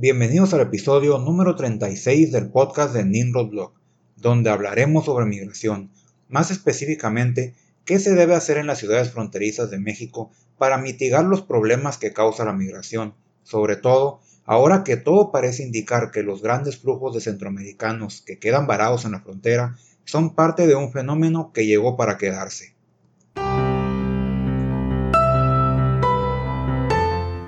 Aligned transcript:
Bienvenidos 0.00 0.54
al 0.54 0.60
episodio 0.60 1.18
número 1.18 1.56
36 1.56 2.30
del 2.30 2.50
podcast 2.50 2.94
de 2.94 3.04
Nimrod 3.04 3.48
Blog, 3.48 3.72
donde 4.14 4.48
hablaremos 4.48 5.06
sobre 5.06 5.26
migración, 5.26 5.90
más 6.28 6.52
específicamente 6.52 7.56
qué 7.84 7.98
se 7.98 8.14
debe 8.14 8.36
hacer 8.36 8.58
en 8.58 8.68
las 8.68 8.78
ciudades 8.78 9.10
fronterizas 9.10 9.72
de 9.72 9.80
México 9.80 10.30
para 10.56 10.78
mitigar 10.78 11.24
los 11.24 11.42
problemas 11.42 11.98
que 11.98 12.12
causa 12.12 12.44
la 12.44 12.52
migración, 12.52 13.14
sobre 13.42 13.74
todo 13.74 14.20
ahora 14.44 14.84
que 14.84 14.96
todo 14.96 15.32
parece 15.32 15.64
indicar 15.64 16.12
que 16.12 16.22
los 16.22 16.42
grandes 16.42 16.78
flujos 16.78 17.12
de 17.16 17.20
centroamericanos 17.20 18.22
que 18.22 18.38
quedan 18.38 18.68
varados 18.68 19.04
en 19.04 19.10
la 19.10 19.20
frontera 19.20 19.78
son 20.04 20.36
parte 20.36 20.68
de 20.68 20.76
un 20.76 20.92
fenómeno 20.92 21.50
que 21.52 21.66
llegó 21.66 21.96
para 21.96 22.18
quedarse. 22.18 22.76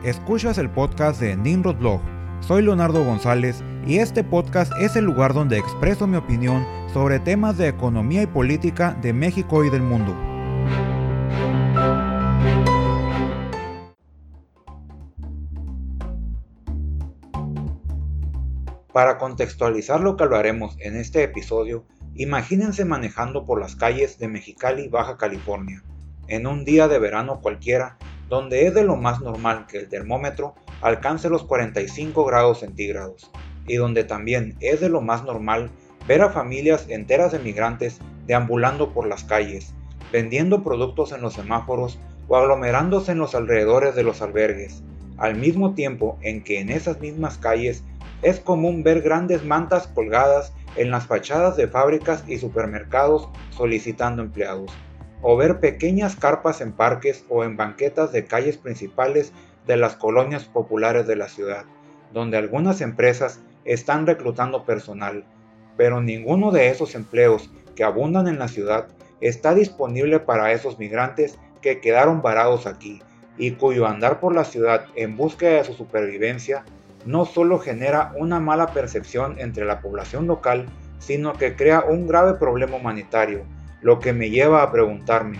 Escuchas 0.03 0.59
el 0.59 0.69
podcast 0.69 1.21
de 1.21 1.37
Nimrod 1.37 1.77
Blog 1.77 2.20
soy 2.41 2.63
Leonardo 2.63 3.05
González 3.05 3.63
y 3.87 3.99
este 3.99 4.25
podcast 4.25 4.73
es 4.81 4.97
el 4.97 5.05
lugar 5.05 5.35
donde 5.35 5.59
expreso 5.59 6.07
mi 6.07 6.17
opinión 6.17 6.67
sobre 6.93 7.21
temas 7.21 7.57
de 7.59 7.69
economía 7.69 8.23
y 8.23 8.27
política 8.27 8.97
de 9.01 9.13
México 9.13 9.65
y 9.65 9.71
del 9.71 9.83
mundo. 9.83 10.17
Para 18.93 19.19
contextualizar 19.19 20.01
lo 20.01 20.17
que 20.17 20.25
hablaremos 20.25 20.77
en 20.81 20.97
este 20.97 21.23
episodio, 21.23 21.85
imagínense 22.15 22.85
manejando 22.85 23.47
por 23.47 23.61
las 23.61 23.77
calles 23.77 24.19
de 24.19 24.27
Mexicali, 24.27 24.89
Baja 24.89 25.17
California, 25.17 25.85
en 26.27 26.47
un 26.47 26.65
día 26.65 26.89
de 26.89 26.99
verano 26.99 27.41
cualquiera, 27.41 27.99
donde 28.29 28.67
es 28.67 28.75
de 28.75 28.83
lo 28.83 28.97
más 28.97 29.21
normal 29.21 29.67
que 29.69 29.79
el 29.79 29.89
termómetro 29.89 30.55
alcance 30.81 31.29
los 31.29 31.45
45 31.45 32.25
grados 32.25 32.61
centígrados, 32.61 33.31
y 33.67 33.77
donde 33.77 34.05
también 34.05 34.57
es 34.61 34.81
de 34.81 34.89
lo 34.89 35.01
más 35.01 35.25
normal 35.25 35.71
ver 36.07 36.23
a 36.23 36.31
familias 36.31 36.87
enteras 36.89 37.33
de 37.33 37.39
migrantes 37.39 37.99
deambulando 38.27 38.93
por 38.93 39.07
las 39.07 39.25
calles, 39.25 39.75
vendiendo 40.13 40.63
productos 40.63 41.13
en 41.13 41.21
los 41.21 41.35
semáforos 41.35 41.99
o 42.29 42.37
aglomerándose 42.37 43.13
en 43.13 43.19
los 43.19 43.35
alrededores 43.35 43.95
de 43.95 44.03
los 44.03 44.23
albergues, 44.23 44.83
al 45.19 45.37
mismo 45.37 45.75
tiempo 45.75 46.19
en 46.23 46.43
que 46.43 46.61
en 46.61 46.71
esas 46.71 47.01
mismas 47.01 47.39
calles 47.39 47.85
es 48.23 48.41
común 48.41 48.83
ver 48.83 49.03
grandes 49.03 49.45
mantas 49.45 49.87
colgadas 49.89 50.53
en 50.77 50.91
las 50.91 51.07
fachadas 51.07 51.57
de 51.57 51.69
fábricas 51.69 52.25
y 52.27 52.39
supermercados 52.39 53.29
solicitando 53.51 54.23
empleados, 54.23 54.73
o 55.23 55.37
ver 55.37 55.61
pequeñas 55.61 56.17
carpas 56.17 56.61
en 56.61 56.73
parques 56.73 57.25
o 57.29 57.45
en 57.45 57.57
banquetas 57.57 58.13
de 58.13 58.25
calles 58.25 58.57
principales 58.57 59.33
de 59.71 59.77
las 59.77 59.95
colonias 59.95 60.47
populares 60.47 61.07
de 61.07 61.15
la 61.15 61.29
ciudad, 61.29 61.65
donde 62.13 62.37
algunas 62.37 62.81
empresas 62.81 63.39
están 63.65 64.05
reclutando 64.05 64.65
personal, 64.65 65.25
pero 65.77 66.01
ninguno 66.01 66.51
de 66.51 66.71
esos 66.71 66.97
empleos 66.97 67.53
que 67.77 67.85
abundan 67.85 68.27
en 68.27 68.41
la 68.41 68.49
ciudad 68.49 68.89
está 69.21 69.55
disponible 69.55 70.19
para 70.19 70.51
esos 70.51 70.81
migrantes 70.81 71.39
que 71.63 71.81
quedaron 71.81 72.21
varados 72.21 72.67
aquí 72.67 73.01
y 73.39 73.53
cuyo 73.53 73.87
andar 73.87 74.19
por 74.19 74.35
la 74.35 74.43
ciudad 74.43 74.87
en 74.97 75.17
búsqueda 75.17 75.59
de 75.59 75.65
su 75.65 75.75
supervivencia 75.75 76.65
no 77.07 77.25
solo 77.25 77.61
genera 77.61 78.13
una 78.17 78.41
mala 78.41 78.73
percepción 78.73 79.37
entre 79.39 79.65
la 79.65 79.81
población 79.81 80.27
local, 80.27 80.67
sino 80.99 81.35
que 81.35 81.55
crea 81.55 81.85
un 81.89 82.09
grave 82.09 82.35
problema 82.35 82.75
humanitario, 82.75 83.45
lo 83.83 84.01
que 84.01 84.13
me 84.13 84.31
lleva 84.31 84.65
a 84.65 84.73
preguntarme, 84.73 85.39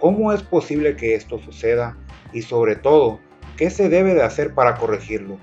¿cómo 0.00 0.32
es 0.32 0.42
posible 0.42 0.96
que 0.96 1.14
esto 1.14 1.38
suceda? 1.38 1.96
Y 2.32 2.42
sobre 2.42 2.74
todo, 2.74 3.20
¿Qué 3.58 3.70
se 3.70 3.88
debe 3.88 4.14
de 4.14 4.22
hacer 4.22 4.54
para 4.54 4.76
corregirlo? 4.76 5.36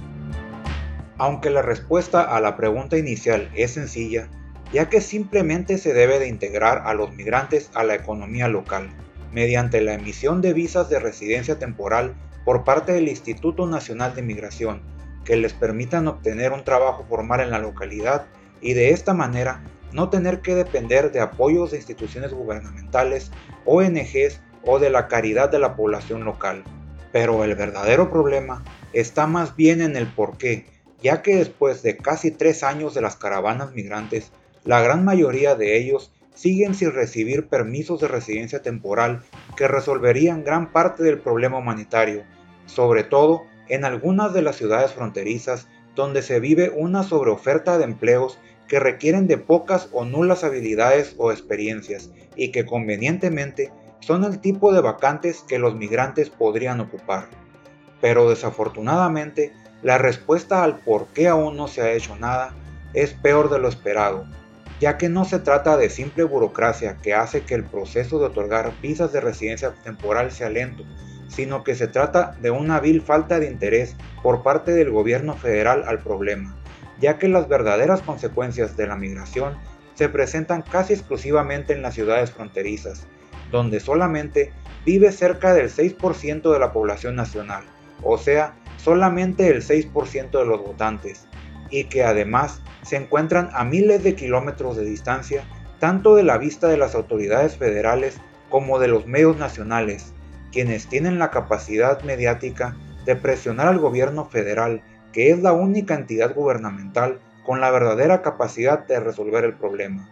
Aunque 1.17 1.49
la 1.49 1.61
respuesta 1.61 2.21
a 2.21 2.39
la 2.39 2.55
pregunta 2.55 2.97
inicial 2.97 3.51
es 3.55 3.71
sencilla, 3.71 4.29
ya 4.71 4.87
que 4.87 5.01
simplemente 5.01 5.77
se 5.77 5.93
debe 5.93 6.17
de 6.17 6.29
integrar 6.29 6.83
a 6.85 6.93
los 6.93 7.13
migrantes 7.13 7.69
a 7.73 7.83
la 7.83 7.93
economía 7.93 8.47
local, 8.47 8.89
mediante 9.33 9.81
la 9.81 9.95
emisión 9.95 10.41
de 10.41 10.53
visas 10.53 10.89
de 10.89 11.01
residencia 11.01 11.59
temporal 11.59 12.15
por 12.45 12.63
parte 12.63 12.93
del 12.93 13.09
Instituto 13.09 13.67
Nacional 13.67 14.15
de 14.15 14.21
Migración, 14.21 14.81
que 15.25 15.35
les 15.35 15.51
permitan 15.51 16.07
obtener 16.07 16.53
un 16.53 16.63
trabajo 16.63 17.03
formal 17.09 17.41
en 17.41 17.51
la 17.51 17.59
localidad 17.59 18.27
y 18.61 18.75
de 18.75 18.91
esta 18.91 19.13
manera 19.13 19.61
no 19.91 20.09
tener 20.09 20.39
que 20.39 20.55
depender 20.55 21.11
de 21.11 21.19
apoyos 21.19 21.71
de 21.71 21.77
instituciones 21.77 22.31
gubernamentales, 22.31 23.33
ONGs 23.65 24.39
o 24.63 24.79
de 24.79 24.89
la 24.89 25.09
caridad 25.09 25.51
de 25.51 25.59
la 25.59 25.75
población 25.75 26.23
local. 26.23 26.63
Pero 27.15 27.45
el 27.45 27.55
verdadero 27.55 28.09
problema 28.09 28.61
está 28.91 29.25
más 29.25 29.55
bien 29.55 29.79
en 29.79 29.95
el 29.95 30.05
por 30.05 30.37
qué, 30.37 30.65
ya 31.01 31.21
que 31.21 31.37
después 31.37 31.81
de 31.81 31.95
casi 31.95 32.29
tres 32.29 32.61
años 32.61 32.93
de 32.93 32.99
las 32.99 33.15
caravanas 33.15 33.73
migrantes, 33.73 34.33
la 34.65 34.81
gran 34.81 35.05
mayoría 35.05 35.55
de 35.55 35.77
ellos 35.77 36.11
siguen 36.33 36.75
sin 36.75 36.91
recibir 36.91 37.47
permisos 37.47 38.01
de 38.01 38.09
residencia 38.09 38.61
temporal 38.61 39.23
que 39.55 39.69
resolverían 39.69 40.43
gran 40.43 40.73
parte 40.73 41.03
del 41.03 41.19
problema 41.19 41.57
humanitario, 41.57 42.23
sobre 42.65 43.05
todo 43.05 43.43
en 43.69 43.85
algunas 43.85 44.33
de 44.33 44.41
las 44.41 44.57
ciudades 44.57 44.91
fronterizas 44.91 45.69
donde 45.95 46.21
se 46.21 46.41
vive 46.41 46.73
una 46.75 47.03
sobreoferta 47.03 47.77
de 47.77 47.85
empleos 47.85 48.39
que 48.67 48.81
requieren 48.81 49.27
de 49.27 49.37
pocas 49.37 49.87
o 49.93 50.03
nulas 50.03 50.43
habilidades 50.43 51.15
o 51.17 51.31
experiencias 51.31 52.09
y 52.35 52.51
que 52.51 52.65
convenientemente 52.65 53.71
son 54.05 54.23
el 54.23 54.39
tipo 54.39 54.71
de 54.71 54.81
vacantes 54.81 55.43
que 55.47 55.57
los 55.57 55.73
migrantes 55.73 56.29
podrían 56.29 56.79
ocupar. 56.79 57.25
Pero 58.01 58.29
desafortunadamente, 58.29 59.51
la 59.81 59.97
respuesta 59.97 60.63
al 60.63 60.77
por 60.77 61.07
qué 61.07 61.27
aún 61.27 61.57
no 61.57 61.67
se 61.67 61.81
ha 61.81 61.91
hecho 61.91 62.15
nada 62.15 62.53
es 62.93 63.13
peor 63.13 63.49
de 63.49 63.57
lo 63.57 63.67
esperado, 63.67 64.27
ya 64.79 64.99
que 64.99 65.09
no 65.09 65.25
se 65.25 65.39
trata 65.39 65.75
de 65.75 65.89
simple 65.89 66.23
burocracia 66.23 66.97
que 66.97 67.15
hace 67.15 67.41
que 67.45 67.55
el 67.55 67.63
proceso 67.63 68.19
de 68.19 68.25
otorgar 68.25 68.73
visas 68.79 69.11
de 69.11 69.21
residencia 69.21 69.73
temporal 69.83 70.31
sea 70.31 70.51
lento, 70.51 70.83
sino 71.27 71.63
que 71.63 71.73
se 71.73 71.87
trata 71.87 72.37
de 72.43 72.51
una 72.51 72.79
vil 72.79 73.01
falta 73.01 73.39
de 73.39 73.47
interés 73.47 73.95
por 74.21 74.43
parte 74.43 74.71
del 74.73 74.91
gobierno 74.91 75.33
federal 75.33 75.83
al 75.87 75.97
problema, 75.97 76.55
ya 76.99 77.17
que 77.17 77.27
las 77.27 77.47
verdaderas 77.47 78.03
consecuencias 78.03 78.77
de 78.77 78.85
la 78.85 78.97
migración 78.97 79.57
se 79.95 80.09
presentan 80.09 80.61
casi 80.61 80.93
exclusivamente 80.93 81.73
en 81.73 81.81
las 81.81 81.95
ciudades 81.95 82.29
fronterizas, 82.29 83.07
donde 83.55 83.79
solamente 83.79 84.51
vive 84.85 85.11
cerca 85.11 85.53
del 85.53 85.69
6% 85.69 86.51
de 86.51 86.59
la 86.59 86.73
población 86.73 87.15
nacional, 87.15 87.63
o 88.03 88.17
sea, 88.17 88.53
solamente 88.77 89.47
el 89.47 89.63
6% 89.63 90.29
de 90.29 90.45
los 90.45 90.61
votantes, 90.61 91.25
y 91.69 91.85
que 91.85 92.03
además 92.03 92.61
se 92.83 92.97
encuentran 92.97 93.49
a 93.53 93.63
miles 93.63 94.03
de 94.03 94.13
kilómetros 94.13 94.75
de 94.75 94.85
distancia 94.85 95.45
tanto 95.79 96.15
de 96.15 96.23
la 96.23 96.37
vista 96.37 96.67
de 96.67 96.77
las 96.77 96.95
autoridades 96.95 97.57
federales 97.57 98.17
como 98.49 98.77
de 98.77 98.89
los 98.89 99.07
medios 99.07 99.37
nacionales, 99.37 100.13
quienes 100.51 100.87
tienen 100.87 101.17
la 101.17 101.31
capacidad 101.31 102.01
mediática 102.03 102.75
de 103.05 103.15
presionar 103.15 103.67
al 103.67 103.79
gobierno 103.79 104.25
federal, 104.25 104.81
que 105.13 105.31
es 105.31 105.41
la 105.41 105.53
única 105.53 105.95
entidad 105.95 106.35
gubernamental 106.35 107.19
con 107.45 107.61
la 107.61 107.71
verdadera 107.71 108.21
capacidad 108.21 108.85
de 108.85 108.99
resolver 108.99 109.45
el 109.45 109.53
problema. 109.53 110.09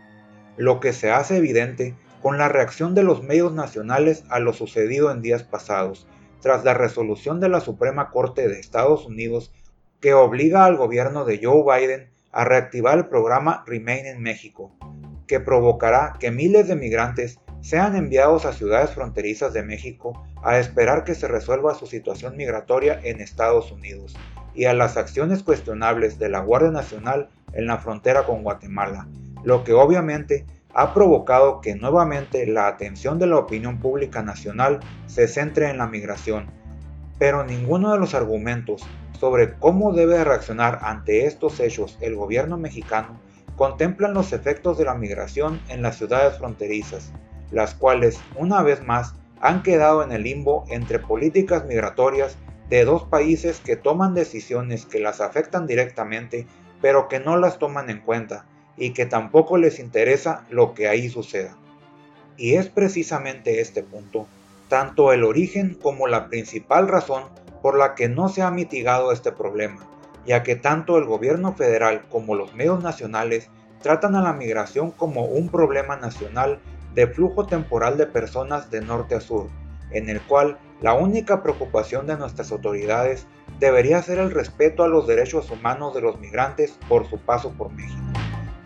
Lo 0.57 0.79
que 0.79 0.93
se 0.93 1.11
hace 1.11 1.37
evidente 1.37 1.95
con 2.23 2.37
la 2.37 2.47
reacción 2.47 2.95
de 2.95 3.03
los 3.03 3.21
medios 3.21 3.53
nacionales 3.53 4.23
a 4.29 4.39
lo 4.39 4.53
sucedido 4.53 5.11
en 5.11 5.21
días 5.21 5.43
pasados, 5.43 6.07
tras 6.41 6.63
la 6.63 6.73
resolución 6.73 7.41
de 7.41 7.49
la 7.49 7.59
Suprema 7.59 8.11
Corte 8.11 8.47
de 8.47 8.61
Estados 8.61 9.05
Unidos 9.05 9.53
que 9.99 10.13
obliga 10.13 10.63
al 10.63 10.77
gobierno 10.77 11.25
de 11.25 11.41
Joe 11.43 11.63
Biden 11.63 12.09
a 12.31 12.45
reactivar 12.45 12.97
el 12.97 13.07
programa 13.07 13.65
Remain 13.67 14.05
en 14.05 14.21
México, 14.21 14.71
que 15.27 15.41
provocará 15.41 16.13
que 16.17 16.31
miles 16.31 16.69
de 16.69 16.77
migrantes 16.77 17.39
sean 17.59 17.93
enviados 17.93 18.45
a 18.45 18.53
ciudades 18.53 18.91
fronterizas 18.91 19.51
de 19.51 19.63
México 19.63 20.25
a 20.43 20.59
esperar 20.59 21.03
que 21.03 21.15
se 21.15 21.27
resuelva 21.27 21.75
su 21.75 21.87
situación 21.87 22.37
migratoria 22.37 23.01
en 23.03 23.19
Estados 23.19 23.69
Unidos, 23.69 24.15
y 24.55 24.63
a 24.65 24.73
las 24.73 24.95
acciones 24.95 25.43
cuestionables 25.43 26.19
de 26.19 26.29
la 26.29 26.39
Guardia 26.39 26.71
Nacional 26.71 27.27
en 27.51 27.67
la 27.67 27.79
frontera 27.79 28.25
con 28.25 28.43
Guatemala, 28.43 29.09
lo 29.43 29.65
que 29.65 29.73
obviamente 29.73 30.45
ha 30.73 30.93
provocado 30.93 31.61
que 31.61 31.75
nuevamente 31.75 32.47
la 32.47 32.67
atención 32.67 33.19
de 33.19 33.27
la 33.27 33.37
opinión 33.37 33.79
pública 33.79 34.23
nacional 34.23 34.79
se 35.05 35.27
centre 35.27 35.69
en 35.69 35.77
la 35.77 35.87
migración, 35.87 36.47
pero 37.19 37.43
ninguno 37.43 37.91
de 37.91 37.99
los 37.99 38.15
argumentos 38.15 38.83
sobre 39.19 39.53
cómo 39.53 39.93
debe 39.93 40.23
reaccionar 40.23 40.79
ante 40.81 41.25
estos 41.25 41.59
hechos 41.59 41.97
el 42.01 42.15
gobierno 42.15 42.57
mexicano 42.57 43.19
contemplan 43.55 44.13
los 44.13 44.33
efectos 44.33 44.77
de 44.77 44.85
la 44.85 44.95
migración 44.95 45.61
en 45.69 45.83
las 45.83 45.97
ciudades 45.97 46.37
fronterizas, 46.37 47.13
las 47.51 47.75
cuales, 47.75 48.19
una 48.35 48.63
vez 48.63 48.83
más, 48.83 49.13
han 49.41 49.61
quedado 49.61 50.03
en 50.03 50.11
el 50.11 50.23
limbo 50.23 50.65
entre 50.69 50.99
políticas 50.99 51.65
migratorias 51.65 52.37
de 52.69 52.85
dos 52.85 53.03
países 53.03 53.59
que 53.59 53.75
toman 53.75 54.15
decisiones 54.15 54.85
que 54.85 54.99
las 54.99 55.21
afectan 55.21 55.67
directamente, 55.67 56.47
pero 56.81 57.07
que 57.07 57.19
no 57.19 57.37
las 57.37 57.59
toman 57.59 57.89
en 57.89 57.99
cuenta, 57.99 58.45
y 58.77 58.91
que 58.91 59.05
tampoco 59.05 59.57
les 59.57 59.79
interesa 59.79 60.45
lo 60.49 60.73
que 60.73 60.87
ahí 60.87 61.09
suceda. 61.09 61.55
Y 62.37 62.55
es 62.55 62.67
precisamente 62.67 63.61
este 63.61 63.83
punto, 63.83 64.27
tanto 64.67 65.13
el 65.13 65.23
origen 65.23 65.75
como 65.75 66.07
la 66.07 66.29
principal 66.29 66.87
razón 66.87 67.25
por 67.61 67.77
la 67.77 67.95
que 67.95 68.09
no 68.09 68.29
se 68.29 68.41
ha 68.41 68.51
mitigado 68.51 69.11
este 69.11 69.31
problema, 69.31 69.87
ya 70.25 70.43
que 70.43 70.55
tanto 70.55 70.97
el 70.97 71.05
gobierno 71.05 71.53
federal 71.53 72.05
como 72.09 72.35
los 72.35 72.53
medios 72.55 72.81
nacionales 72.81 73.49
tratan 73.81 74.15
a 74.15 74.21
la 74.21 74.33
migración 74.33 74.91
como 74.91 75.25
un 75.25 75.49
problema 75.49 75.95
nacional 75.95 76.59
de 76.95 77.07
flujo 77.07 77.45
temporal 77.45 77.97
de 77.97 78.07
personas 78.07 78.71
de 78.71 78.81
norte 78.81 79.15
a 79.15 79.21
sur, 79.21 79.49
en 79.91 80.09
el 80.09 80.21
cual 80.21 80.57
la 80.81 80.93
única 80.93 81.43
preocupación 81.43 82.07
de 82.07 82.17
nuestras 82.17 82.51
autoridades 82.51 83.27
debería 83.59 84.01
ser 84.01 84.19
el 84.19 84.31
respeto 84.31 84.83
a 84.83 84.87
los 84.87 85.07
derechos 85.07 85.49
humanos 85.51 85.93
de 85.93 86.01
los 86.01 86.19
migrantes 86.19 86.77
por 86.89 87.07
su 87.09 87.17
paso 87.19 87.51
por 87.51 87.71
México. 87.71 88.22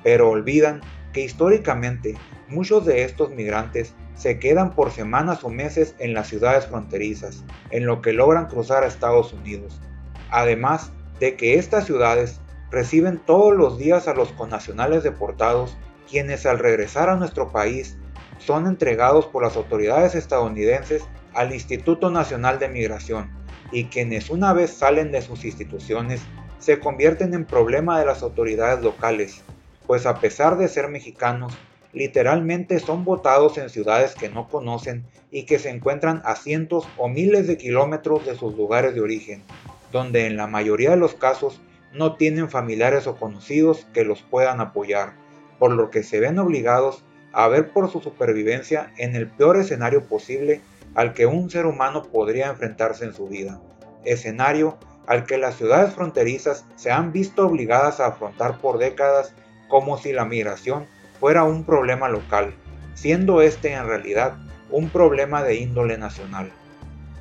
Pero 0.07 0.29
olvidan 0.29 0.79
que 1.11 1.19
históricamente 1.19 2.15
muchos 2.47 2.85
de 2.85 3.03
estos 3.03 3.29
migrantes 3.31 3.93
se 4.15 4.39
quedan 4.39 4.73
por 4.73 4.91
semanas 4.91 5.43
o 5.43 5.49
meses 5.49 5.95
en 5.99 6.13
las 6.13 6.29
ciudades 6.29 6.65
fronterizas, 6.65 7.43
en 7.71 7.85
lo 7.85 8.01
que 8.01 8.13
logran 8.13 8.47
cruzar 8.47 8.85
a 8.85 8.87
Estados 8.87 9.33
Unidos. 9.33 9.81
Además 10.29 10.93
de 11.19 11.35
que 11.35 11.55
estas 11.55 11.87
ciudades 11.87 12.39
reciben 12.71 13.19
todos 13.19 13.53
los 13.53 13.77
días 13.77 14.07
a 14.07 14.13
los 14.13 14.31
connacionales 14.31 15.03
deportados, 15.03 15.77
quienes 16.09 16.45
al 16.45 16.59
regresar 16.59 17.09
a 17.09 17.17
nuestro 17.17 17.51
país 17.51 17.97
son 18.37 18.65
entregados 18.65 19.25
por 19.25 19.43
las 19.43 19.57
autoridades 19.57 20.15
estadounidenses 20.15 21.03
al 21.33 21.51
Instituto 21.51 22.09
Nacional 22.09 22.59
de 22.59 22.69
Migración 22.69 23.29
y 23.73 23.87
quienes 23.87 24.29
una 24.29 24.53
vez 24.53 24.71
salen 24.71 25.11
de 25.11 25.21
sus 25.21 25.43
instituciones 25.43 26.21
se 26.59 26.79
convierten 26.79 27.33
en 27.33 27.43
problema 27.43 27.99
de 27.99 28.05
las 28.05 28.23
autoridades 28.23 28.81
locales, 28.81 29.43
pues 29.87 30.05
a 30.05 30.19
pesar 30.19 30.57
de 30.57 30.67
ser 30.67 30.89
mexicanos, 30.89 31.53
literalmente 31.93 32.79
son 32.79 33.05
votados 33.05 33.57
en 33.57 33.69
ciudades 33.69 34.13
que 34.13 34.29
no 34.29 34.47
conocen 34.49 35.05
y 35.31 35.43
que 35.43 35.57
se 35.57 35.69
encuentran 35.69 36.21
a 36.25 36.35
cientos 36.35 36.87
o 36.97 37.07
miles 37.07 37.47
de 37.47 37.57
kilómetros 37.57 38.25
de 38.25 38.35
sus 38.35 38.55
lugares 38.55 38.93
de 38.93 39.01
origen, 39.01 39.43
donde 39.91 40.27
en 40.27 40.37
la 40.37 40.47
mayoría 40.47 40.91
de 40.91 40.97
los 40.97 41.13
casos 41.13 41.61
no 41.93 42.17
tienen 42.17 42.49
familiares 42.49 43.07
o 43.07 43.15
conocidos 43.15 43.87
que 43.93 44.03
los 44.03 44.21
puedan 44.21 44.59
apoyar, 44.59 45.13
por 45.57 45.71
lo 45.71 45.89
que 45.89 46.03
se 46.03 46.19
ven 46.19 46.37
obligados 46.37 47.03
a 47.31 47.47
ver 47.47 47.71
por 47.71 47.89
su 47.89 48.01
supervivencia 48.01 48.91
en 48.97 49.15
el 49.15 49.27
peor 49.27 49.57
escenario 49.57 50.03
posible 50.03 50.61
al 50.95 51.13
que 51.13 51.25
un 51.25 51.49
ser 51.49 51.65
humano 51.65 52.03
podría 52.03 52.47
enfrentarse 52.47 53.05
en 53.05 53.13
su 53.13 53.27
vida, 53.27 53.61
escenario 54.03 54.77
al 55.05 55.25
que 55.25 55.37
las 55.37 55.55
ciudades 55.55 55.93
fronterizas 55.93 56.65
se 56.75 56.91
han 56.91 57.11
visto 57.11 57.47
obligadas 57.47 57.99
a 57.99 58.07
afrontar 58.07 58.59
por 58.59 58.77
décadas 58.77 59.33
como 59.67 59.97
si 59.97 60.13
la 60.13 60.25
migración 60.25 60.85
fuera 61.19 61.43
un 61.43 61.63
problema 61.63 62.09
local, 62.09 62.53
siendo 62.93 63.41
este 63.41 63.73
en 63.73 63.87
realidad 63.87 64.35
un 64.69 64.89
problema 64.89 65.43
de 65.43 65.55
índole 65.55 65.97
nacional. 65.97 66.51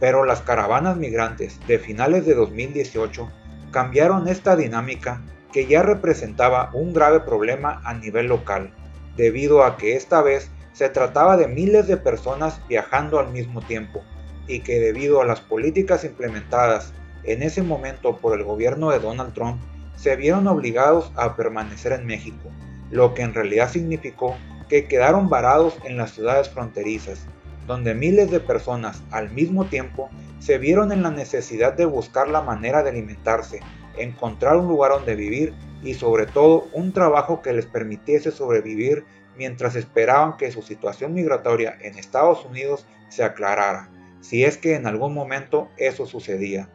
Pero 0.00 0.24
las 0.24 0.42
caravanas 0.42 0.96
migrantes 0.96 1.58
de 1.66 1.78
finales 1.78 2.26
de 2.26 2.34
2018 2.34 3.30
cambiaron 3.70 4.28
esta 4.28 4.56
dinámica 4.56 5.22
que 5.52 5.66
ya 5.66 5.82
representaba 5.82 6.70
un 6.74 6.92
grave 6.92 7.20
problema 7.20 7.80
a 7.84 7.94
nivel 7.94 8.26
local, 8.26 8.70
debido 9.16 9.64
a 9.64 9.76
que 9.76 9.96
esta 9.96 10.20
vez 10.20 10.50
se 10.72 10.88
trataba 10.90 11.38
de 11.38 11.48
miles 11.48 11.86
de 11.86 11.96
personas 11.96 12.60
viajando 12.68 13.18
al 13.18 13.30
mismo 13.30 13.62
tiempo, 13.62 14.02
y 14.46 14.60
que 14.60 14.78
debido 14.78 15.22
a 15.22 15.24
las 15.24 15.40
políticas 15.40 16.04
implementadas 16.04 16.92
en 17.24 17.42
ese 17.42 17.62
momento 17.62 18.18
por 18.18 18.38
el 18.38 18.44
gobierno 18.44 18.90
de 18.90 18.98
Donald 18.98 19.32
Trump, 19.32 19.60
se 19.96 20.14
vieron 20.16 20.46
obligados 20.46 21.12
a 21.16 21.36
permanecer 21.36 21.92
en 21.92 22.06
México, 22.06 22.50
lo 22.90 23.14
que 23.14 23.22
en 23.22 23.34
realidad 23.34 23.70
significó 23.70 24.36
que 24.68 24.86
quedaron 24.86 25.28
varados 25.28 25.78
en 25.84 25.96
las 25.96 26.12
ciudades 26.12 26.48
fronterizas, 26.48 27.26
donde 27.66 27.94
miles 27.94 28.30
de 28.30 28.40
personas 28.40 29.02
al 29.10 29.30
mismo 29.30 29.66
tiempo 29.66 30.08
se 30.38 30.58
vieron 30.58 30.92
en 30.92 31.02
la 31.02 31.10
necesidad 31.10 31.72
de 31.72 31.86
buscar 31.86 32.28
la 32.28 32.42
manera 32.42 32.82
de 32.82 32.90
alimentarse, 32.90 33.60
encontrar 33.96 34.56
un 34.56 34.68
lugar 34.68 34.92
donde 34.92 35.16
vivir 35.16 35.54
y 35.82 35.94
sobre 35.94 36.26
todo 36.26 36.68
un 36.72 36.92
trabajo 36.92 37.42
que 37.42 37.52
les 37.52 37.66
permitiese 37.66 38.30
sobrevivir 38.30 39.04
mientras 39.36 39.76
esperaban 39.76 40.36
que 40.36 40.50
su 40.50 40.62
situación 40.62 41.14
migratoria 41.14 41.76
en 41.80 41.98
Estados 41.98 42.44
Unidos 42.44 42.86
se 43.08 43.24
aclarara, 43.24 43.90
si 44.20 44.44
es 44.44 44.56
que 44.56 44.74
en 44.74 44.86
algún 44.86 45.14
momento 45.14 45.68
eso 45.76 46.06
sucedía. 46.06 46.68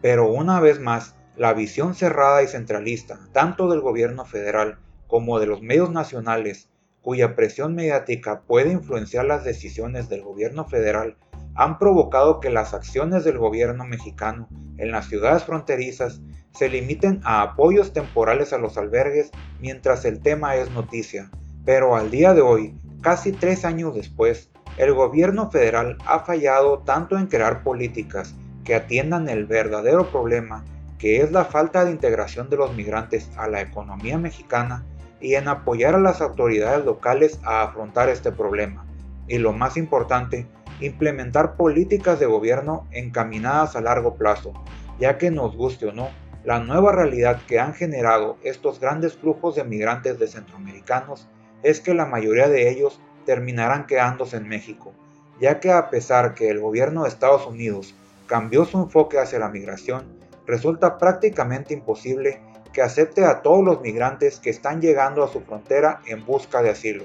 Pero 0.00 0.30
una 0.30 0.60
vez 0.60 0.80
más, 0.80 1.14
la 1.36 1.52
visión 1.52 1.94
cerrada 1.94 2.42
y 2.42 2.46
centralista, 2.46 3.18
tanto 3.32 3.68
del 3.68 3.80
gobierno 3.80 4.24
federal 4.24 4.78
como 5.08 5.40
de 5.40 5.46
los 5.46 5.62
medios 5.62 5.90
nacionales, 5.90 6.68
cuya 7.02 7.34
presión 7.34 7.74
mediática 7.74 8.42
puede 8.42 8.72
influenciar 8.72 9.24
las 9.24 9.44
decisiones 9.44 10.08
del 10.08 10.22
gobierno 10.22 10.64
federal, 10.64 11.16
han 11.54 11.78
provocado 11.78 12.40
que 12.40 12.50
las 12.50 12.72
acciones 12.72 13.24
del 13.24 13.38
gobierno 13.38 13.84
mexicano 13.84 14.48
en 14.78 14.90
las 14.90 15.06
ciudades 15.06 15.44
fronterizas 15.44 16.20
se 16.52 16.68
limiten 16.68 17.20
a 17.24 17.42
apoyos 17.42 17.92
temporales 17.92 18.52
a 18.52 18.58
los 18.58 18.78
albergues 18.78 19.30
mientras 19.60 20.04
el 20.04 20.20
tema 20.20 20.56
es 20.56 20.70
noticia. 20.70 21.30
Pero 21.64 21.96
al 21.96 22.10
día 22.10 22.32
de 22.32 22.42
hoy, 22.42 22.78
casi 23.02 23.32
tres 23.32 23.64
años 23.64 23.94
después, 23.94 24.50
el 24.76 24.92
gobierno 24.94 25.50
federal 25.50 25.98
ha 26.06 26.20
fallado 26.20 26.80
tanto 26.80 27.18
en 27.18 27.26
crear 27.26 27.62
políticas 27.62 28.34
que 28.64 28.74
atiendan 28.74 29.28
el 29.28 29.46
verdadero 29.46 30.10
problema 30.10 30.64
que 31.04 31.20
es 31.20 31.32
la 31.32 31.44
falta 31.44 31.84
de 31.84 31.90
integración 31.90 32.48
de 32.48 32.56
los 32.56 32.74
migrantes 32.74 33.28
a 33.36 33.46
la 33.46 33.60
economía 33.60 34.16
mexicana 34.16 34.86
y 35.20 35.34
en 35.34 35.48
apoyar 35.48 35.94
a 35.94 36.00
las 36.00 36.22
autoridades 36.22 36.82
locales 36.82 37.38
a 37.44 37.60
afrontar 37.60 38.08
este 38.08 38.32
problema. 38.32 38.86
Y 39.28 39.36
lo 39.36 39.52
más 39.52 39.76
importante, 39.76 40.46
implementar 40.80 41.56
políticas 41.56 42.20
de 42.20 42.24
gobierno 42.24 42.88
encaminadas 42.90 43.76
a 43.76 43.82
largo 43.82 44.14
plazo, 44.14 44.54
ya 44.98 45.18
que 45.18 45.30
nos 45.30 45.54
guste 45.54 45.88
o 45.88 45.92
no, 45.92 46.08
la 46.42 46.60
nueva 46.60 46.92
realidad 46.92 47.38
que 47.46 47.60
han 47.60 47.74
generado 47.74 48.38
estos 48.42 48.80
grandes 48.80 49.12
flujos 49.12 49.56
de 49.56 49.64
migrantes 49.64 50.18
de 50.18 50.26
centroamericanos 50.26 51.28
es 51.62 51.80
que 51.80 51.92
la 51.92 52.06
mayoría 52.06 52.48
de 52.48 52.70
ellos 52.70 52.98
terminarán 53.26 53.84
quedándose 53.86 54.38
en 54.38 54.48
México, 54.48 54.94
ya 55.38 55.60
que 55.60 55.70
a 55.70 55.90
pesar 55.90 56.32
que 56.32 56.48
el 56.48 56.60
gobierno 56.60 57.02
de 57.02 57.10
Estados 57.10 57.46
Unidos 57.46 57.94
cambió 58.26 58.64
su 58.64 58.78
enfoque 58.78 59.18
hacia 59.18 59.38
la 59.38 59.50
migración, 59.50 60.13
resulta 60.46 60.98
prácticamente 60.98 61.74
imposible 61.74 62.40
que 62.72 62.82
acepte 62.82 63.24
a 63.24 63.42
todos 63.42 63.64
los 63.64 63.80
migrantes 63.80 64.40
que 64.40 64.50
están 64.50 64.80
llegando 64.80 65.22
a 65.22 65.28
su 65.28 65.40
frontera 65.40 66.00
en 66.06 66.24
busca 66.26 66.60
de 66.62 66.70
asilo. 66.70 67.04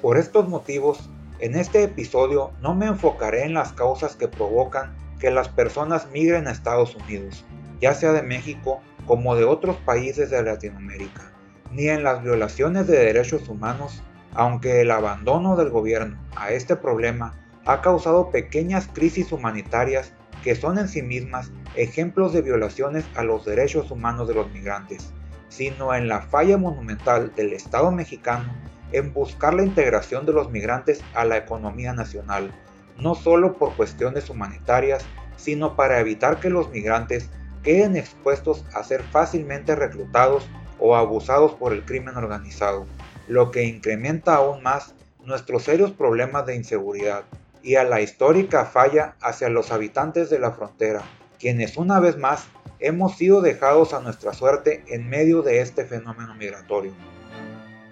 Por 0.00 0.16
estos 0.16 0.48
motivos, 0.48 1.10
en 1.40 1.54
este 1.54 1.82
episodio 1.82 2.50
no 2.60 2.74
me 2.74 2.86
enfocaré 2.86 3.44
en 3.44 3.54
las 3.54 3.72
causas 3.72 4.16
que 4.16 4.28
provocan 4.28 4.96
que 5.18 5.30
las 5.30 5.48
personas 5.48 6.08
migren 6.10 6.48
a 6.48 6.52
Estados 6.52 6.96
Unidos, 6.96 7.44
ya 7.80 7.94
sea 7.94 8.12
de 8.12 8.22
México 8.22 8.80
como 9.06 9.36
de 9.36 9.44
otros 9.44 9.76
países 9.76 10.30
de 10.30 10.42
Latinoamérica, 10.42 11.32
ni 11.70 11.88
en 11.88 12.02
las 12.02 12.22
violaciones 12.22 12.86
de 12.86 12.98
derechos 12.98 13.48
humanos, 13.48 14.02
aunque 14.34 14.80
el 14.80 14.90
abandono 14.90 15.56
del 15.56 15.70
gobierno 15.70 16.18
a 16.34 16.52
este 16.52 16.76
problema 16.76 17.34
ha 17.66 17.82
causado 17.82 18.30
pequeñas 18.30 18.88
crisis 18.92 19.32
humanitarias 19.32 20.14
que 20.42 20.54
son 20.54 20.78
en 20.78 20.88
sí 20.88 21.02
mismas 21.02 21.50
ejemplos 21.76 22.32
de 22.32 22.42
violaciones 22.42 23.04
a 23.14 23.22
los 23.22 23.44
derechos 23.44 23.90
humanos 23.90 24.28
de 24.28 24.34
los 24.34 24.50
migrantes, 24.50 25.12
sino 25.48 25.94
en 25.94 26.08
la 26.08 26.22
falla 26.22 26.56
monumental 26.56 27.32
del 27.34 27.52
Estado 27.52 27.90
mexicano 27.90 28.52
en 28.92 29.12
buscar 29.12 29.54
la 29.54 29.62
integración 29.62 30.26
de 30.26 30.32
los 30.32 30.50
migrantes 30.50 31.02
a 31.14 31.24
la 31.24 31.36
economía 31.36 31.92
nacional, 31.92 32.52
no 32.98 33.14
solo 33.14 33.56
por 33.56 33.76
cuestiones 33.76 34.30
humanitarias, 34.30 35.04
sino 35.36 35.76
para 35.76 36.00
evitar 36.00 36.40
que 36.40 36.50
los 36.50 36.70
migrantes 36.70 37.30
queden 37.62 37.96
expuestos 37.96 38.64
a 38.74 38.82
ser 38.82 39.02
fácilmente 39.02 39.76
reclutados 39.76 40.48
o 40.78 40.96
abusados 40.96 41.54
por 41.54 41.72
el 41.72 41.84
crimen 41.84 42.16
organizado, 42.16 42.86
lo 43.28 43.50
que 43.50 43.64
incrementa 43.64 44.36
aún 44.36 44.62
más 44.62 44.94
nuestros 45.24 45.64
serios 45.64 45.92
problemas 45.92 46.46
de 46.46 46.56
inseguridad 46.56 47.24
y 47.62 47.76
a 47.76 47.84
la 47.84 48.00
histórica 48.00 48.64
falla 48.64 49.16
hacia 49.20 49.48
los 49.48 49.70
habitantes 49.72 50.30
de 50.30 50.38
la 50.38 50.52
frontera, 50.52 51.02
quienes 51.38 51.76
una 51.76 52.00
vez 52.00 52.16
más 52.16 52.46
hemos 52.78 53.16
sido 53.16 53.40
dejados 53.42 53.92
a 53.92 54.00
nuestra 54.00 54.32
suerte 54.32 54.84
en 54.88 55.08
medio 55.08 55.42
de 55.42 55.60
este 55.60 55.84
fenómeno 55.84 56.34
migratorio. 56.34 56.92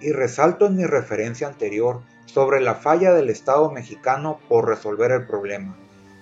Y 0.01 0.13
resalto 0.13 0.67
en 0.67 0.77
mi 0.77 0.85
referencia 0.85 1.49
anterior 1.49 2.03
sobre 2.27 2.61
la 2.61 2.75
falla 2.75 3.13
del 3.13 3.31
Estado 3.31 3.71
mexicano 3.71 4.39
por 4.49 4.69
resolver 4.69 5.11
el 5.11 5.27
problema, 5.27 5.77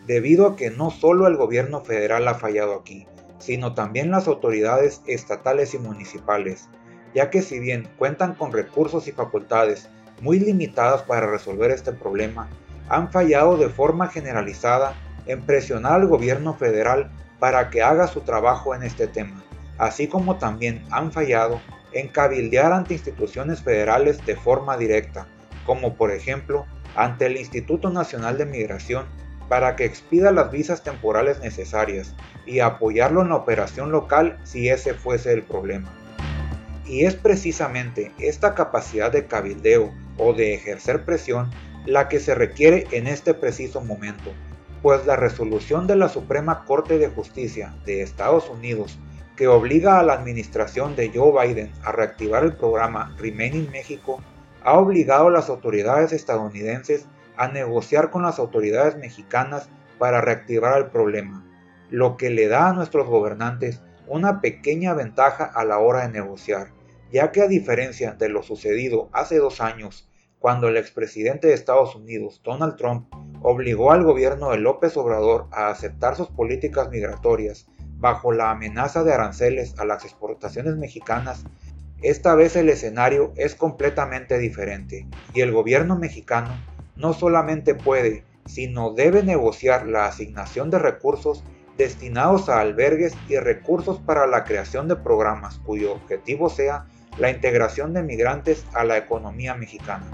debido 0.07 0.47
a 0.47 0.57
que 0.57 0.71
no 0.71 0.91
solo 0.91 1.27
el 1.27 1.37
gobierno 1.37 1.85
federal 1.85 2.27
ha 2.29 2.35
fallado 2.35 2.75
aquí, 2.75 3.07
sino 3.39 3.75
también 3.75 4.11
las 4.11 4.29
autoridades 4.29 5.03
estatales 5.07 5.75
y 5.75 5.79
municipales, 5.79 6.69
ya 7.15 7.31
que 7.31 7.43
si 7.43 7.59
bien 7.59 7.89
cuentan 7.99 8.35
con 8.35 8.53
recursos 8.53 9.09
y 9.09 9.13
facultades 9.13 9.89
muy 10.21 10.39
limitadas 10.39 11.03
para 11.03 11.27
resolver 11.27 11.71
este 11.71 11.93
problema, 11.93 12.49
han 12.89 13.11
fallado 13.11 13.57
de 13.57 13.69
forma 13.69 14.09
generalizada 14.09 14.95
en 15.27 15.43
presionar 15.43 15.93
al 15.93 16.07
gobierno 16.07 16.55
federal 16.55 17.11
para 17.39 17.71
que 17.71 17.83
haga 17.83 18.07
su 18.07 18.21
trabajo 18.21 18.75
en 18.75 18.83
este 18.83 19.07
tema, 19.07 19.43
así 19.79 20.07
como 20.09 20.37
también 20.37 20.85
han 20.91 21.13
fallado 21.13 21.61
en 21.93 22.09
cabildear 22.09 22.73
ante 22.73 22.95
instituciones 22.95 23.63
federales 23.63 24.25
de 24.25 24.37
forma 24.37 24.77
directa, 24.77 25.27
como 25.65 25.95
por 25.95 26.11
ejemplo 26.11 26.67
ante 26.95 27.27
el 27.27 27.37
Instituto 27.37 27.91
Nacional 27.91 28.39
de 28.39 28.47
Migración, 28.47 29.07
para 29.49 29.77
que 29.77 29.85
expida 29.85 30.33
las 30.33 30.51
visas 30.51 30.83
temporales 30.83 31.41
necesarias 31.41 32.15
y 32.47 32.61
apoyarlo 32.61 33.23
en 33.23 33.29
la 33.29 33.37
operación 33.37 33.93
local 33.93 34.39
si 34.45 34.69
ese 34.69 34.95
fuese 34.95 35.33
el 35.33 35.43
problema. 35.43 35.89
Y 36.85 37.05
es 37.05 37.15
precisamente 37.15 38.13
esta 38.19 38.55
capacidad 38.55 39.13
de 39.13 39.27
cabildeo 39.27 39.93
o 40.19 40.33
de 40.33 40.55
ejercer 40.55 41.05
presión 41.05 41.51
la 41.87 42.09
que 42.09 42.21
se 42.21 42.35
requiere 42.35 42.87
en 42.91 43.07
este 43.07 43.33
preciso 43.33 43.81
momento, 43.81 44.33
pues 44.83 45.07
la 45.07 45.17
resolución 45.17 45.87
de 45.87 45.97
la 45.97 46.09
Suprema 46.09 46.65
Corte 46.65 46.99
de 46.99 47.09
Justicia 47.09 47.75
de 47.85 48.03
Estados 48.03 48.51
Unidos 48.51 48.99
que 49.37 49.49
obliga 49.49 49.99
a 49.99 50.03
la 50.03 50.15
administración 50.15 50.97
de 50.97 51.11
Joe 51.15 51.47
Biden 51.47 51.71
a 51.85 51.93
reactivar 51.93 52.43
el 52.45 52.55
programa 52.55 53.15
Remain 53.19 53.55
in 53.55 53.71
México 53.71 54.23
ha 54.63 54.79
obligado 54.79 55.29
a 55.29 55.31
las 55.31 55.49
autoridades 55.49 56.13
estadounidenses 56.13 57.07
a 57.37 57.49
negociar 57.49 58.11
con 58.11 58.23
las 58.23 58.39
autoridades 58.39 58.97
mexicanas 58.97 59.69
para 59.99 60.21
reactivar 60.21 60.79
el 60.79 60.87
problema, 60.87 61.45
lo 61.91 62.17
que 62.17 62.31
le 62.31 62.49
da 62.49 62.71
a 62.71 62.73
nuestros 62.73 63.07
gobernantes 63.07 63.83
una 64.09 64.41
pequeña 64.41 64.95
ventaja 64.95 65.45
a 65.45 65.65
la 65.65 65.79
hora 65.79 66.03
de 66.03 66.13
negociar, 66.13 66.69
ya 67.13 67.31
que 67.31 67.43
a 67.43 67.47
diferencia 67.49 68.13
de 68.13 68.29
lo 68.29 68.43
sucedido 68.43 69.09
hace 69.13 69.39
dos 69.39 69.61
años, 69.61 70.09
cuando 70.39 70.69
el 70.69 70.77
expresidente 70.77 71.49
de 71.49 71.55
Estados 71.55 71.97
Unidos, 71.97 72.41
Donald 72.45 72.77
Trump, 72.77 73.13
obligó 73.43 73.93
al 73.93 74.05
gobierno 74.05 74.51
de 74.51 74.59
López 74.59 74.97
Obrador 74.97 75.47
a 75.53 75.69
aceptar 75.71 76.17
sus 76.17 76.29
políticas 76.29 76.91
migratorias 76.91 77.67
bajo 77.99 78.33
la 78.33 78.51
amenaza 78.51 79.05
de 79.05 79.13
aranceles 79.13 79.79
a 79.79 79.85
las 79.85 80.05
exportaciones 80.05 80.77
mexicanas, 80.77 81.45
esta 82.03 82.35
vez 82.35 82.57
el 82.57 82.69
escenario 82.69 83.33
es 83.37 83.55
completamente 83.55 84.39
diferente 84.39 85.07
y 85.33 85.41
el 85.41 85.51
gobierno 85.51 85.97
mexicano 85.97 86.55
no 86.95 87.15
solamente 87.15 87.75
puede, 87.75 88.23
sino 88.45 88.93
debe 88.93 89.23
negociar 89.23 89.87
la 89.87 90.07
asignación 90.07 90.71
de 90.71 90.79
recursos 90.79 91.43
destinados 91.79 92.49
a 92.49 92.61
albergues 92.61 93.15
y 93.29 93.37
recursos 93.37 93.99
para 93.99 94.27
la 94.27 94.45
creación 94.45 94.89
de 94.89 94.97
programas 94.97 95.59
cuyo 95.65 95.93
objetivo 95.93 96.51
sea 96.51 96.87
la 97.19 97.31
integración 97.31 97.95
de 97.95 98.03
migrantes 98.03 98.67
a 98.75 98.85
la 98.85 98.99
economía 98.99 99.55
mexicana. 99.55 100.07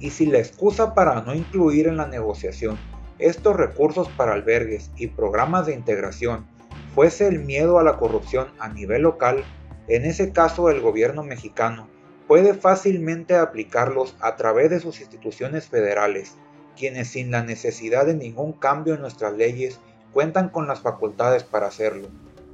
Y 0.00 0.10
si 0.10 0.26
la 0.26 0.38
excusa 0.38 0.94
para 0.94 1.22
no 1.22 1.34
incluir 1.34 1.88
en 1.88 1.96
la 1.96 2.06
negociación 2.06 2.78
estos 3.18 3.56
recursos 3.56 4.08
para 4.10 4.32
albergues 4.32 4.90
y 4.96 5.08
programas 5.08 5.66
de 5.66 5.74
integración 5.74 6.46
fuese 6.94 7.26
el 7.26 7.40
miedo 7.40 7.78
a 7.78 7.82
la 7.82 7.96
corrupción 7.96 8.48
a 8.58 8.68
nivel 8.68 9.02
local, 9.02 9.44
en 9.88 10.04
ese 10.04 10.32
caso 10.32 10.70
el 10.70 10.80
gobierno 10.80 11.22
mexicano 11.22 11.88
puede 12.28 12.54
fácilmente 12.54 13.36
aplicarlos 13.36 14.14
a 14.20 14.36
través 14.36 14.70
de 14.70 14.80
sus 14.80 15.00
instituciones 15.00 15.66
federales, 15.66 16.36
quienes 16.76 17.08
sin 17.08 17.30
la 17.30 17.42
necesidad 17.42 18.06
de 18.06 18.14
ningún 18.14 18.52
cambio 18.52 18.94
en 18.94 19.00
nuestras 19.00 19.32
leyes 19.34 19.80
cuentan 20.12 20.50
con 20.50 20.68
las 20.68 20.80
facultades 20.80 21.42
para 21.42 21.66
hacerlo. 21.66 22.08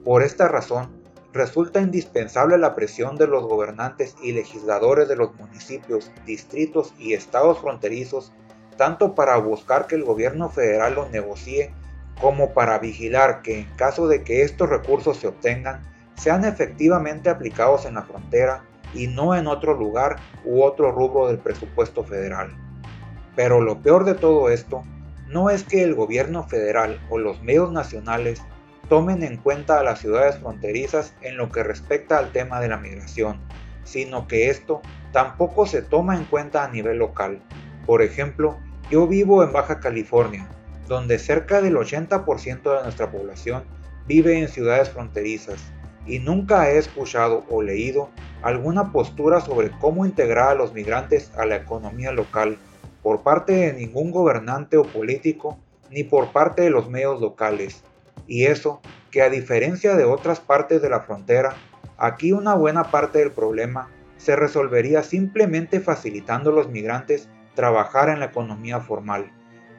Por 0.05 0.23
esta 0.23 0.49
razón, 0.49 1.04
resulta 1.35 1.81
indispensable 1.81 2.57
la 2.59 2.77
presión 2.77 3.17
de 3.17 3.27
los 3.27 3.43
gobernantes 3.43 4.15
y 4.23 4.33
legisladores 4.33 5.09
de 5.09 5.17
los 5.17 5.35
municipios, 5.35 6.13
distritos 6.25 6.95
y 6.97 7.13
estados 7.13 7.59
fronterizos, 7.59 8.33
tanto 8.77 9.17
para 9.17 9.37
buscar 9.39 9.89
que 9.89 9.97
el 9.97 10.05
gobierno 10.05 10.49
federal 10.49 10.95
lo 10.95 11.09
negocie, 11.09 11.75
como 12.21 12.55
para 12.55 12.79
vigilar 12.79 13.43
que 13.43 13.59
en 13.59 13.77
caso 13.77 14.07
de 14.07 14.23
que 14.23 14.43
estos 14.43 14.69
recursos 14.69 15.17
se 15.17 15.27
obtengan, 15.27 15.83
sean 16.15 16.45
efectivamente 16.45 17.29
aplicados 17.29 17.85
en 17.85 17.95
la 17.95 18.03
frontera 18.05 18.65
y 18.95 19.09
no 19.09 19.35
en 19.35 19.49
otro 19.49 19.75
lugar 19.75 20.17
u 20.45 20.63
otro 20.63 20.93
rubro 20.93 21.27
del 21.27 21.39
presupuesto 21.39 22.05
federal. 22.05 22.57
Pero 23.35 23.61
lo 23.61 23.83
peor 23.83 24.05
de 24.05 24.15
todo 24.15 24.51
esto 24.51 24.85
no 25.27 25.51
es 25.51 25.65
que 25.65 25.83
el 25.83 25.97
gobierno 25.97 26.45
federal 26.45 27.01
o 27.11 27.19
los 27.19 27.43
medios 27.43 27.73
nacionales 27.73 28.41
tomen 28.89 29.23
en 29.23 29.37
cuenta 29.37 29.79
a 29.79 29.83
las 29.83 30.01
ciudades 30.01 30.39
fronterizas 30.39 31.15
en 31.23 31.37
lo 31.37 31.51
que 31.51 31.63
respecta 31.63 32.19
al 32.19 32.33
tema 32.33 32.61
de 32.61 32.69
la 32.69 32.77
migración, 32.77 33.41
sino 33.85 34.27
que 34.27 34.51
esto 34.51 34.83
tampoco 35.13 35.67
se 35.67 35.83
toma 35.83 36.17
en 36.17 36.25
cuenta 36.25 36.65
a 36.65 36.69
nivel 36.69 36.99
local. 36.99 37.41
Por 37.87 38.03
ejemplo, 38.03 38.59
yo 38.91 39.07
vivo 39.07 39.43
en 39.43 39.53
Baja 39.53 39.81
California, 39.81 40.49
donde 40.89 41.19
cerca 41.19 41.61
del 41.63 41.77
80% 41.77 42.77
de 42.77 42.83
nuestra 42.83 43.11
población 43.11 43.65
vive 44.07 44.39
en 44.39 44.49
ciudades 44.49 44.91
fronterizas, 44.91 45.73
y 46.07 46.19
nunca 46.19 46.71
he 46.71 46.79
escuchado 46.79 47.45
o 47.49 47.63
leído 47.63 48.11
alguna 48.43 48.93
postura 48.93 49.41
sobre 49.41 49.71
cómo 49.71 50.05
integrar 50.05 50.51
a 50.51 50.55
los 50.55 50.75
migrantes 50.75 51.33
a 51.37 51.47
la 51.47 51.57
economía 51.57 52.13
local 52.13 52.59
por 53.03 53.23
parte 53.23 53.53
de 53.53 53.73
ningún 53.73 54.11
gobernante 54.11 54.77
o 54.77 54.83
político 54.83 55.59
ni 55.91 56.05
por 56.05 56.33
parte 56.33 56.63
de 56.63 56.71
los 56.71 56.91
medios 56.91 57.21
locales. 57.21 57.83
Y 58.27 58.47
eso 58.47 58.81
que 59.11 59.23
a 59.23 59.31
diferencia 59.31 59.95
de 59.95 60.05
otras 60.05 60.41
partes 60.41 60.83
de 60.83 60.91
la 60.91 61.01
frontera, 61.01 61.55
aquí 61.99 62.33
una 62.33 62.55
buena 62.55 62.91
parte 62.91 63.19
del 63.19 63.31
problema 63.31 63.91
se 64.17 64.37
resolvería 64.37 65.03
simplemente 65.03 65.81
facilitando 65.81 66.51
a 66.51 66.55
los 66.55 66.69
migrantes 66.69 67.29
trabajar 67.55 68.09
en 68.09 68.21
la 68.21 68.27
economía 68.27 68.81
formal, 68.81 69.31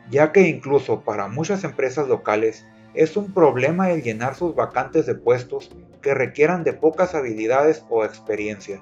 ya 0.10 0.32
que 0.32 0.48
incluso 0.48 1.02
para 1.02 1.28
muchas 1.28 1.64
empresas 1.64 2.08
locales 2.08 2.66
es 2.94 3.18
un 3.18 3.34
problema 3.34 3.92
el 3.92 4.02
llenar 4.02 4.36
sus 4.36 4.56
vacantes 4.56 5.06
de 5.06 5.16
puestos 5.16 5.72
que 6.02 6.14
requieran 6.14 6.64
de 6.64 6.74
pocas 6.74 7.14
habilidades 7.14 7.84
o 7.90 8.06
experiencia. 8.06 8.82